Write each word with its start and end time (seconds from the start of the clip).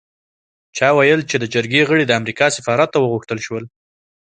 چا 0.77 0.87
ویل 0.97 1.21
چې 1.29 1.35
د 1.39 1.45
جرګې 1.53 1.81
غړي 1.89 2.03
د 2.05 2.11
امریکا 2.19 2.45
سفارت 2.57 2.89
ته 2.91 2.99
وغوښتل 2.99 3.39
شول. 3.45 3.63